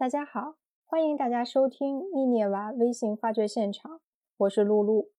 [0.00, 0.54] 大家好，
[0.86, 4.00] 欢迎大家收听密涅瓦微信发掘现场，
[4.38, 5.10] 我是露露。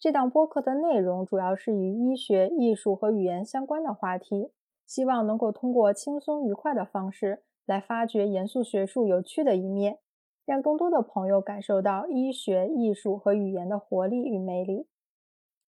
[0.00, 4.50] 这档播客的内容主要是与医学、艺术和语言相关的话题，
[4.84, 10.00] 希望能够通过轻松愉快的方式来发掘严肃学术有趣的一面，
[10.44, 14.88] 让更多的朋友感受到医学、艺术和语言的活力与魅力。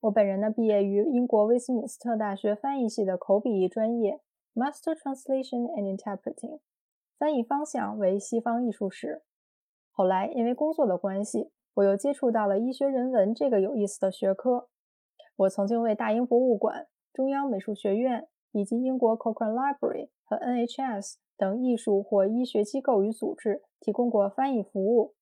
[0.00, 4.18] 我本人呢，毕业于英国威斯敏斯特大学翻译系的口笔译专业
[4.52, 6.58] ，Master Translation and Interpreting，
[7.22, 9.22] 翻译方向为西方艺术史。
[9.92, 11.52] 后来因为工作的关系。
[11.74, 14.68] 我又接触到了医学人文这个有意思的学科。
[15.36, 25.14] 我曾经为大英博物馆、中央美术学院以及英国 Cochrane Library 和 NHS 等艺术或医学机构与组织提供过翻译服务。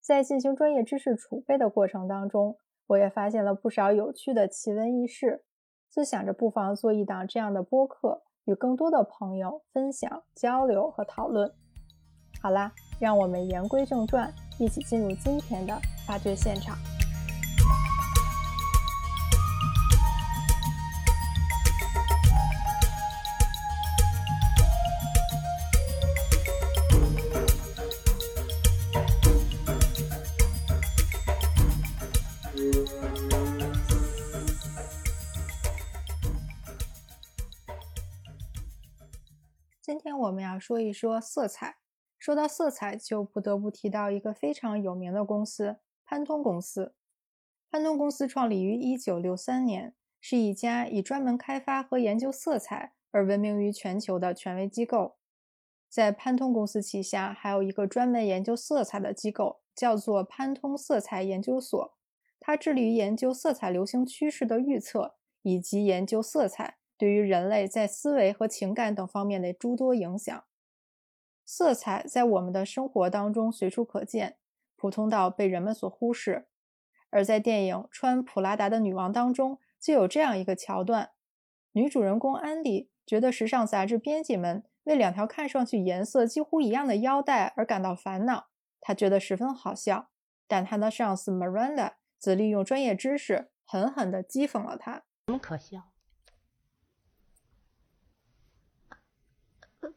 [0.00, 2.58] 在进行专业知识储备的过程当中，
[2.88, 5.44] 我也发现了不少有趣的奇闻异事，
[5.88, 11.52] 就想着不妨做一档这样的播客，与更多的朋友分享、交流和讨论。
[12.40, 14.32] 好啦，让我们言归正传。
[14.58, 16.74] 一起进入今天的发掘现场。
[40.36, 41.78] 我们要说一说色彩。
[42.18, 46.94] 说到色彩，就不得不提到一个非常有名的公司——潘通公司。
[47.70, 55.16] 潘通公司创立于1963年，是一家以专门开发和研究色彩而闻名于全球的权威机构。
[55.88, 61.94] 在潘通公司旗下，还有一个专门研究色彩的机构，叫做潘通色彩研究所。
[62.38, 70.44] 它致力于研究色彩流行趋势的预测，以及研究色彩对于人类在思维和情感等方面的诸多影响。
[71.44, 74.36] 色彩在我们的生活当中随处可见，
[74.74, 76.48] 普通到被人们所忽视。
[77.10, 81.12] 而在电影《穿普拉达的女王》当中，就有这样一个桥段：
[81.72, 88.48] 女主人公安迪觉得时尚杂志编辑们为两条看上去颜色几乎一样的腰带而感到烦恼，
[88.80, 90.08] 她觉得十分好笑。
[90.48, 95.04] 但她的上司 Miranda 则利用专业知识狠狠地讥讽了她。
[95.26, 95.90] 什么可笑？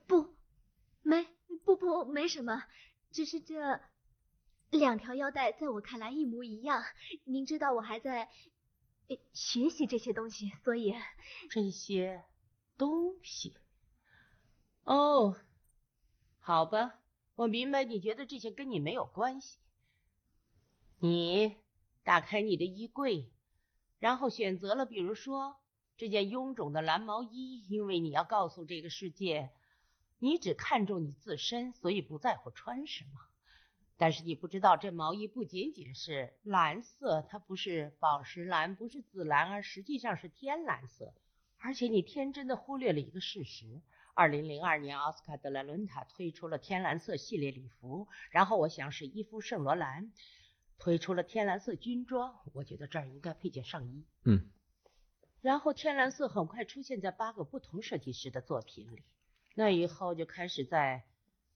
[0.05, 0.35] 不，
[1.09, 1.27] 没。
[1.65, 2.63] 不不，没什么，
[3.11, 3.79] 只是这
[4.71, 6.83] 两条腰带在我看来一模一样。
[7.25, 8.29] 您知道我还在
[9.33, 10.95] 学习这些东西，所以
[11.49, 12.23] 这些
[12.77, 13.55] 东西
[14.83, 15.35] 哦，
[16.39, 16.99] 好吧，
[17.35, 19.57] 我明白你觉得这些跟你没有关系。
[20.99, 21.55] 你
[22.03, 23.31] 打开你的衣柜，
[23.99, 25.57] 然后选择了，比如说
[25.97, 29.51] 这件臃肿的蓝毛衣，因为你要告诉这个世界。
[30.19, 33.21] 你只看重你自身，所以不在乎穿什么。
[33.97, 41.13] 但是你不知道，这毛衣不仅仅是蓝色，它不是宝石蓝，不是紫蓝，而实际上是天蓝色。
[41.57, 43.81] 而且你天真的忽略了一个事实：
[44.13, 50.11] 二零零二年，奥斯卡·德莱伦塔推出了天蓝色系列礼服，然后我想是伊夫·圣罗兰
[50.77, 52.39] 推出了天蓝色军装。
[52.53, 54.05] 我觉得这儿应该配件上衣。
[54.23, 54.49] 嗯。
[55.41, 59.03] 然后天蓝色很快出现在八个不同设计师的作品里。
[59.59, 61.03] 那以后就开始在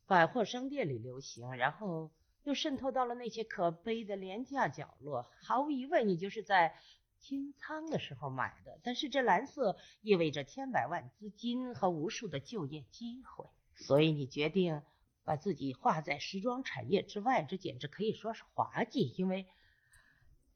[0.08, 2.12] 百货商店里流行，然后
[2.44, 5.32] 又渗透到了那些可悲的廉价角落。
[5.42, 6.76] 毫无疑问，你就是在
[7.18, 8.78] 清仓的时候买的。
[8.84, 14.82] 但是这蓝色意味着千百万资金和无数的就业机会，所以你决定
[15.24, 17.44] 把自己划在时装产业之外。
[17.44, 19.48] 这简直可以说是滑稽，因为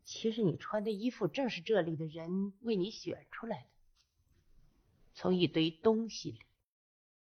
[0.03, 3.69] 其实你穿的衣服正是这里的人为你选出来的，
[5.14, 6.41] 从一堆东西里。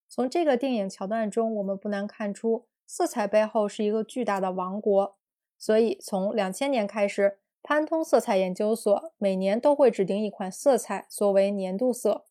[0.08, 5.16] 从这个电影桥段中，我们不难看出，色彩背后是一个巨大的王国。
[5.58, 12.24] 所以，从两千年开始，潘通色彩研究所每年都会指定一款色彩作为年度色。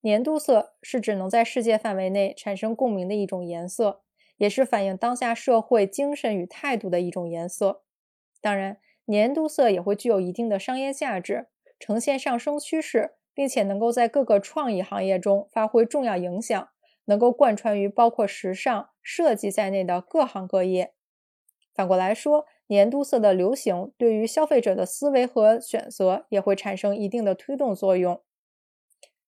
[0.00, 4.02] 年度色是指能在世界范围内产生共鸣的一种颜色，
[4.36, 7.82] 也是反映当下社会精神与态度的一种颜色。
[8.40, 11.46] 当然，年度色也会具有一定的商业价值，
[11.78, 16.68] 呈现上升趋势，并且能够在各个创意行业中发挥重要影响。
[17.06, 20.94] 能够贯穿于包括时尚设计在内的各行各业。
[21.74, 28.20] 反过来说，年度色的流行对于消费者的思维和选择也会产生一定的推动作用。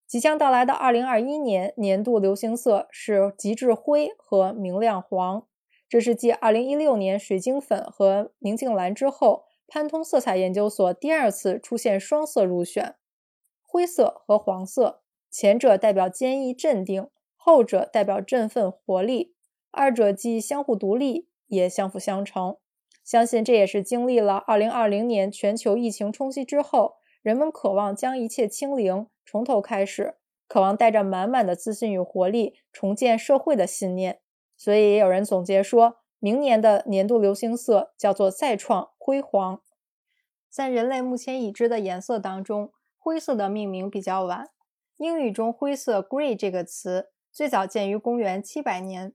[0.07, 5.49] 即将到来的2021年年度流行色是极致灰和明亮黄，
[5.89, 12.95] 这是继2016年水晶粉和宁静蓝之后，潘通色彩研究所第二次出现双色入选。
[13.65, 17.09] 灰色和黄色，前者代表坚毅镇定。
[17.47, 19.33] 后者代表振奋活力，
[19.71, 22.57] 二者既相互独立，也相辅相成。
[23.05, 30.17] 相信这也是经历了2020年全球疫情冲击之后，人们渴望将一切清零，从头开始，
[30.49, 34.19] 渴望带着满满的自信与活力重建社会的信念。
[34.57, 39.63] 所以也有人总结说，明年的年度流行色叫做再创辉煌。
[40.51, 44.49] 在人类目前已知的颜色当中，灰色的命名比较晚。
[44.97, 49.13] 英语中“灰色 ”（grey） 这个词最早见于公元700年。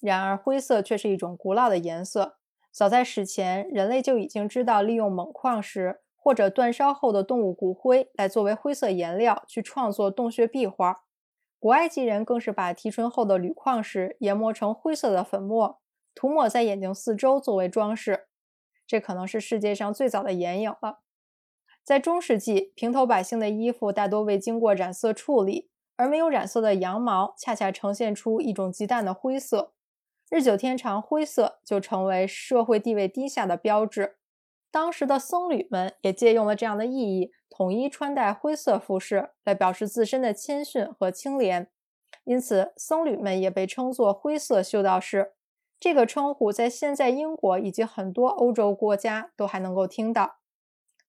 [0.00, 2.38] 然而，灰色却是一种古老的颜色。
[2.70, 11.02] 早在史前，人类就已经知道利用锰矿石或者煅烧后的动物骨灰来作为灰色颜料去创作洞穴壁画。
[11.58, 15.78] 古埃及人更是把提纯后的铝矿石研磨成灰色的粉末，
[16.14, 18.28] 涂抹在眼睛四周作为装饰。
[18.86, 21.00] 这可能是世界上最早的眼影了。
[21.84, 29.72] 在中世纪，平头百姓的衣服大多未经过染色处理，而没有染色的羊毛恰恰呈现出一种极淡的灰色。
[30.30, 34.16] 日久天长，灰色就成为社会地位低下的标志。
[34.70, 41.70] 当时的僧侣们也借用了这样的意义，统一穿戴灰色服饰，来表示自身的谦逊和清廉。
[42.24, 45.32] 因此，僧侣们也被称作灰色修道士。
[45.78, 50.36] 这个称呼在现在英国以及很多欧洲国家都还能够听到，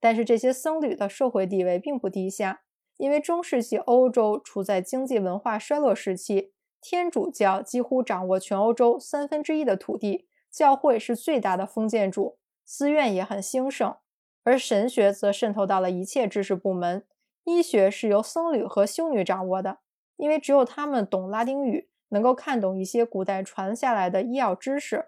[0.02, 2.63] 但是这些僧侣的社会地位并不低下，
[2.98, 6.52] 因为中世纪欧洲处在经济文化衰落时期，
[6.82, 13.96] 天主教几乎掌握全欧洲三分之一的土地，教会是最大的封建主，寺院也很兴盛，
[14.44, 17.06] 而神学则渗透到了一切知识部门，
[17.44, 19.80] 医学是由僧侣和修女掌握的，
[20.18, 21.90] 因为只有他们懂拉丁语。
[22.10, 25.08] 能够看懂一些古代传下来的医药知识，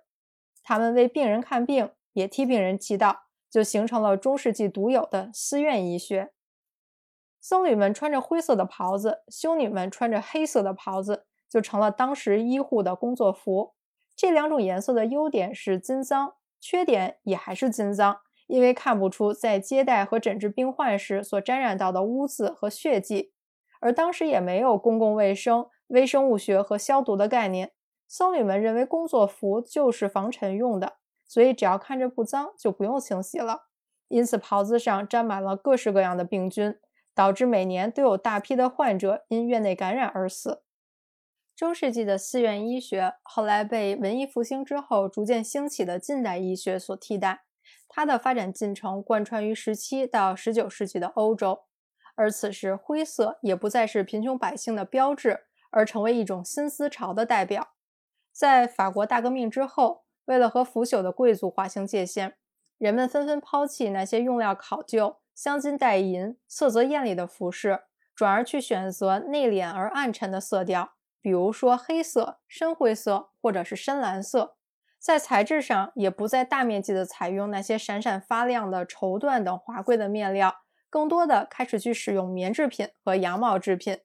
[0.63, 3.17] 他们为病人看病，也替病人祈祷，
[3.47, 6.31] 就形成了中世纪独有的寺院医学。
[7.47, 13.75] 僧侣们穿着灰色的袍子，修女们穿着黑色的袍子，就成了当时医护的工作服。
[14.15, 23.31] 这两种颜色的优点是金脏，缺点也还是金脏，因为看不出在接待和诊治病患时所沾染到的污渍和血迹，
[23.80, 25.68] 而当时也没有公共卫生。
[25.89, 27.74] 微生物学和消毒的概念，
[28.07, 30.94] 僧侣们认为工作服就是防尘用的，
[31.27, 33.68] 所以只要看着不脏，就不用清洗了。
[34.07, 36.75] 因此，袍子上沾满了各式各样的病菌，
[37.15, 40.62] 导致每年都有大批的患者因院内感染而死。
[41.56, 47.45] 中世纪的寺院医学后来被文艺复兴之后逐渐兴起的近代医学所替代，
[47.88, 51.63] 它的发展进程贯穿于17到19世纪的欧洲，
[52.13, 55.45] 而此时灰色也不再是贫穷百姓的标志。
[55.71, 57.73] 而成为一种新思潮的代表。
[58.31, 62.38] 在法国大革命之后，为了和腐朽的贵族划清界限，
[62.77, 67.81] 人们纷纷抛弃那些用料考究、镶金戴银、色泽艳丽的服饰，
[68.15, 74.55] 转而去选择内敛而暗沉的色调，比如说黑色、深灰色或者是深蓝色。
[74.97, 83.99] 在材质上，也不再大面积的采用那些闪闪发亮的绸缎等华贵的面料，更多的开始去使用棉制品和羊毛制品。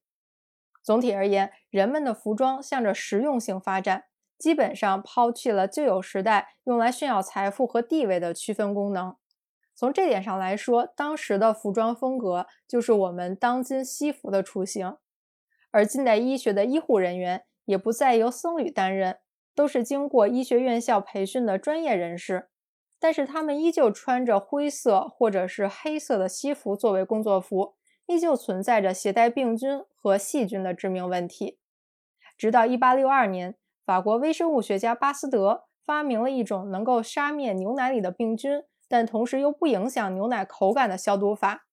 [0.83, 4.07] 总体而言，人们的服装向着实用性发展，
[4.37, 9.15] 基本上抛弃了旧有时代用来炫耀财富和地位的区分功能。
[9.81, 14.99] 从这点上来说，当时的服装风格就是我们当今西服的雏形。
[15.71, 19.21] 而近代医学的医护人员也不再由僧侣担任，
[19.55, 22.51] 都是经过医学院校培训的专业人士，
[22.99, 27.77] 但是他们依旧穿着灰色或者是黑色的西服作为工作服。
[28.05, 31.59] 依旧存在着携带病菌和细菌的致命问题。
[32.37, 33.55] 直到1862年，
[33.87, 41.67] 法国微生物学家巴斯德发明了一种能够杀灭牛奶里的病菌，但同时又不影响牛奶口感的消毒法。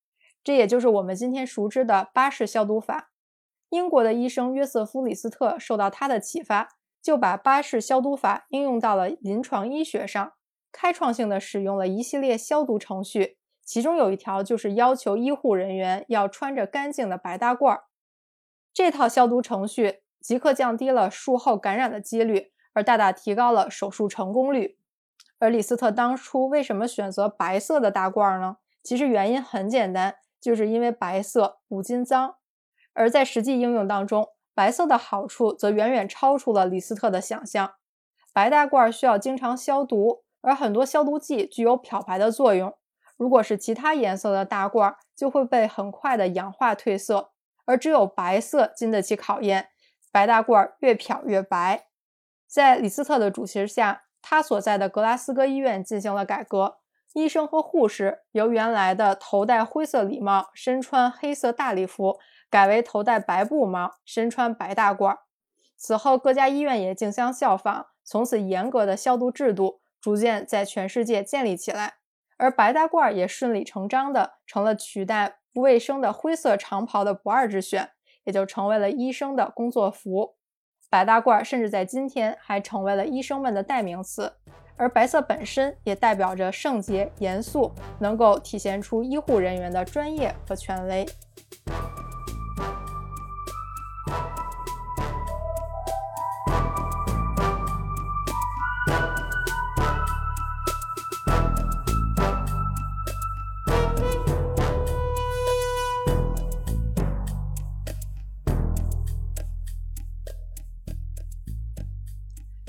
[0.43, 3.09] 这也就是我们今天熟知的巴氏消毒法。
[3.69, 6.69] 英国的医生约瑟夫·李斯特受到他的启发，
[7.01, 10.33] 就把巴氏消毒法应用到了临床医学上，
[10.71, 13.39] 开创性的使用了一系列消毒程序。
[13.65, 17.81] 其中有一条就是要求医护人员要穿着干净的白大褂。
[18.73, 24.77] 这套消毒程序即刻降低了术后感染的几率，而大大提高了手术成功率。
[25.39, 28.57] 而李斯特当初为什么选择白色的大褂呢？
[28.83, 32.35] 其实原因很简单，就是因为白色不金脏。
[32.93, 37.73] 而在实际应用当中，白色的好处则远远超出了李斯特的想象。
[38.33, 42.75] 白大褂需要经常消毒，而很多消毒剂具有漂白的作用。
[43.17, 47.31] 如果是其他颜色的大褂，就会被很快的氧化褪色，
[47.65, 49.69] 而只有白色经得起考验。
[50.11, 51.87] 白大褂越漂越白。
[52.47, 56.79] 在李斯特的主持下，他所在的格拉斯哥医院进行了改革，
[57.13, 62.19] 医生和护士由原来的头戴灰色礼帽、身穿黑色大礼服，
[62.49, 65.17] 改为头戴白布帽、身穿白大褂。
[65.75, 71.95] 此后各家医院也竞相效仿，从此严格的消毒制度逐渐在全世界建立起来。
[72.37, 77.91] 而白大褂也顺理成章的成了取代不卫生的灰色长袍的不二之选，
[78.25, 80.36] 也就成为了医生的工作服。
[80.89, 84.33] 白大褂甚至在今天还成为了医生们的代名词。
[84.79, 91.03] 而白色本身也代表着圣洁、严肃，能够体现出医护人员的专业和权威。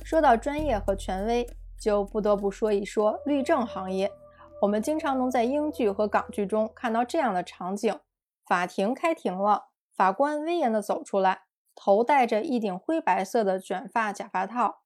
[0.08, 1.46] 说到专业和权威，
[1.78, 4.10] 就不得不说一说律政行业。
[4.62, 8.00] 我们经常能在英剧和港剧中看到这样的场景：
[8.46, 11.42] 法庭开庭了，法官威严地走出来，
[11.74, 14.78] 头戴着一顶灰白色的卷发假发套，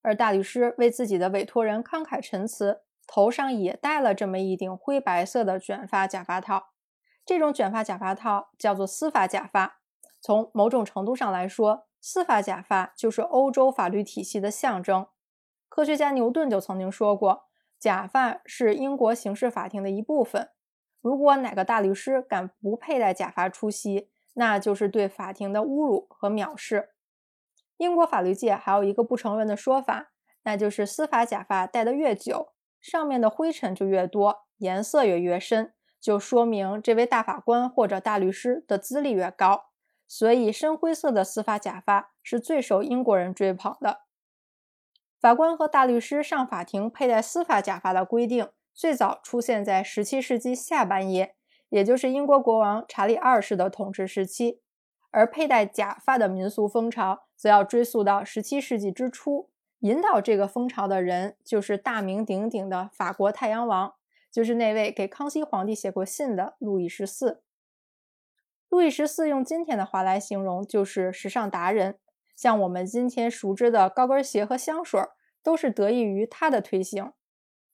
[0.00, 6.70] 而大律师为自己的委托人慷慨陈词，头上也戴了这么一顶灰白色的卷发假发套。
[7.26, 9.80] 这种卷发假发套叫做司法假发。
[10.22, 15.06] 从某种程度上来说，司法假发就是欧洲法律体系的象征。
[15.68, 17.44] 科学家牛顿就曾经说过，
[17.78, 20.48] 假发是英国刑事法庭的一部分。
[21.00, 26.90] 如果哪个大律师敢不佩戴假发出席，那就是对法庭的侮辱和藐视。
[27.76, 30.10] 英国法律界还有一个不成文的说法，
[30.42, 39.69] 那就是司法假发戴得越久，上面的灰尘就越多，颜色也越深，就说明这位大法官或者大律师的资历越高。
[40.12, 44.00] 所以，深灰色的司法假发是最受英国人追捧的。
[45.20, 51.36] 法官和大律师上法庭佩戴司法假发的规定，最早出现在17世纪下半叶，
[51.68, 54.60] 也就是英国国王查理二世的统治时期。
[55.12, 59.48] 而佩戴假发的民俗风潮，则要追溯到17世纪之初。
[59.78, 63.94] 引导这个风潮的人，就是大名鼎鼎的法国太阳王，
[64.28, 67.42] 就是那位给康熙皇帝写过信的路易十四。
[68.70, 71.98] 路易十四用今天的话来形容，就是时尚达人。
[72.36, 75.02] 像我们今天熟知的高跟鞋和香水，
[75.42, 77.12] 都是得益于他的推行。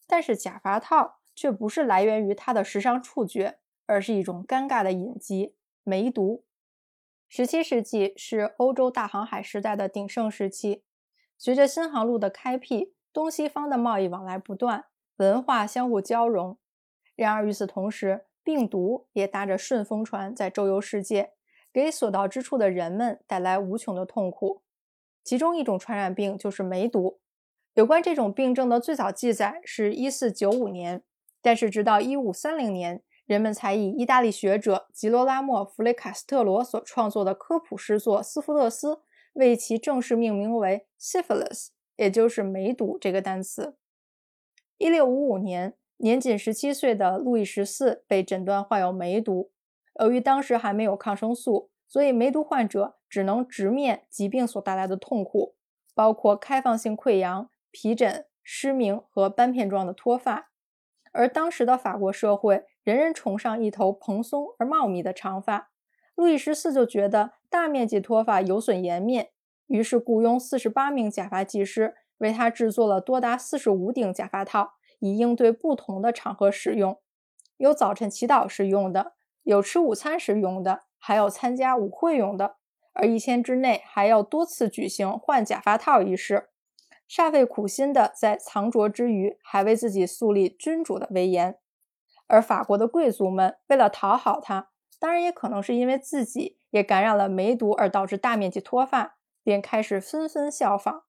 [0.06, 6.44] 但是假发套却不是来源于他的时尚触觉，而是一种尴尬的隐疾——梅毒。
[7.28, 10.82] 十七世纪是欧洲大航海时代的鼎盛时期，
[11.36, 14.86] 随着新航路的开辟，东西方的贸易往来不断，
[15.16, 16.56] 文化相互交融。
[17.14, 21.32] 然而与此同时，病毒也搭着顺风船在周游世界，
[21.72, 24.62] 给所到之处的人们带来无穷的痛苦。
[25.24, 27.18] 其中一种传染病就是梅毒。
[27.74, 31.02] 有关这种病症的最早记载是一四九五年，
[31.42, 38.94] 但是直到一五三零年，人们才以意大利学者吉罗拉莫·弗雷卡斯特罗所创作的科普诗作《斯福勒斯》
[39.32, 43.76] 为其正式命名为 syphilis，也就是梅毒这个单词。
[44.78, 45.74] 一六五五年。
[45.98, 49.50] 年仅十七岁的路易十四被诊断患有梅毒。
[50.00, 55.54] 由于当时还没有抗生素，所以梅毒患者只能直面疾病所带来的痛苦，
[55.94, 60.50] 包括开放性溃疡、皮疹、失明和斑片状的脱发。
[61.12, 65.70] 而当时的法国社会，人人崇尚一头蓬松而茂密的长发，
[66.14, 69.30] 路易十四就觉得大面积脱发有损颜面，
[69.66, 74.75] 于是雇佣四十八名假发技师为他制作了多达四十五顶假发套。
[74.98, 76.98] 以应对不同的场合使用，
[77.56, 82.56] 有早晨祈祷时用的，有吃午餐时用的，还有参加舞会用的。
[82.92, 86.48] 而一天之内还要多次举行换假发套仪式，
[87.08, 91.58] 煞费苦心的在藏拙之余，还为自己树立君主的威严。
[92.26, 101.04] 而法国的贵族们为了讨好他，当然也可能是因为自己也感染了梅毒而导致大面积脱发，便开始纷纷效仿。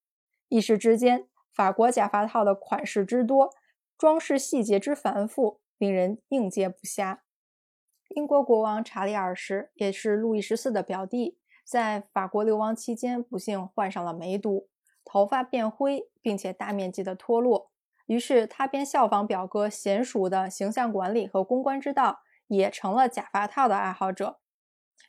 [0.49, 3.49] 一时之间，法国假发套的款式之多。
[3.97, 7.19] 装饰细节之繁复，令人应接不暇。
[8.09, 14.69] 英国国王查理二世也是路易十四的表弟，在法国流亡期间不幸患上了梅毒，
[15.03, 17.71] 头发变灰，并且大面积的脱落。
[18.05, 24.39] 于是他便效仿表哥娴熟的形象管理和公关之道，也成了假发套的爱好者。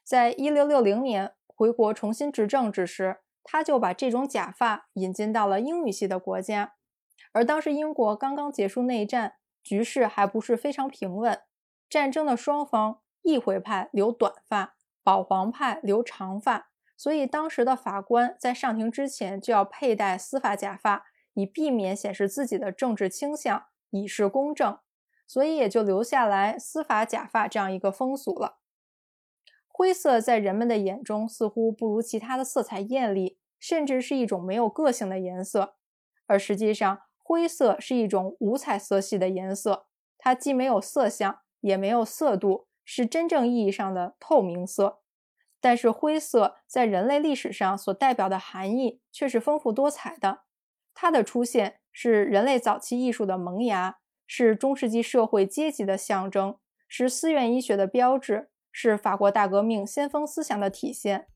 [0.02, 6.74] 在一六六零年回国重新执政之时，他就把这种假发引进到了英语系的国家。
[7.32, 11.40] 而当时英国刚刚结束内战，局势还不是非常平稳。
[11.88, 24.78] 战争的双方，议会派留短发，保皇派留长发，所以当时的法官在上庭之前就要佩戴司法假发，以避免显示自己的政治倾向，以示公正。
[25.26, 28.60] 所以也就留下来司法假发这样一个风俗了。
[29.66, 35.76] 灰色在人们的眼中似乎不如其他的色彩艳丽，甚至是一种没有个性的颜色。
[36.26, 39.84] 而实际上，灰色是一种五彩色系的颜色，
[40.16, 45.00] 它既没有色相，也没有色度，是真正意义上的透明色。
[45.60, 50.44] 但是，灰色在人类历史上所代表的含义却是丰富多彩的。
[50.94, 56.56] 它的出现是人类早期艺术的萌芽，是中世纪社会阶级的象征，
[56.88, 61.26] 是寺院医学的标志，是法国大革命先锋思想的体现。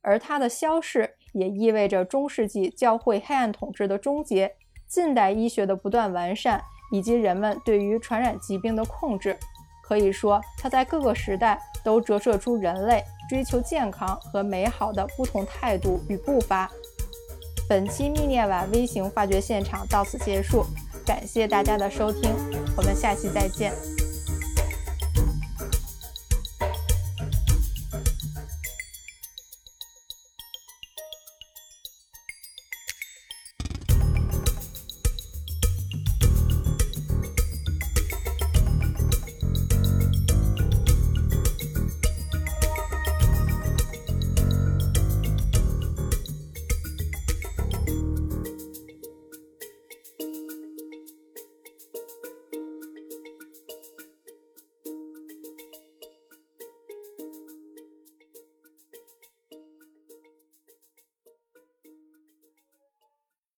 [0.00, 4.56] 而它的消逝也意味着中世纪教会黑暗统治的终结，
[4.92, 9.38] 近代医学的不断完善，以及人们对于传染疾病的控制。
[9.82, 16.70] 可以说，它在各个时代都折射出人类追求健康和美好的不同态度与步伐。
[17.66, 20.66] 本期密涅瓦微型发掘现场到此结束，
[21.06, 22.30] 感谢大家的收听，
[22.76, 23.72] 我们下期再见。